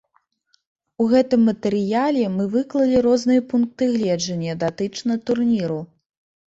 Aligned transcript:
У 1.03 1.05
гэтым 1.11 1.43
матэрыяле 1.49 2.25
мы 2.39 2.47
выклалі 2.57 3.05
розныя 3.09 3.47
пункты 3.53 3.93
гледжання 3.95 4.61
датычна 4.67 5.25
турніру. 5.31 5.81